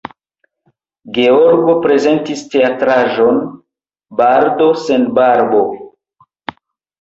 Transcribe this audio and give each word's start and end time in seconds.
Georgo 1.17 1.75
prezentis 1.83 2.41
teatraĵon 2.53 3.37
"Bardo 4.23 4.71
sen 4.87 5.07
Barbo". 5.21 5.63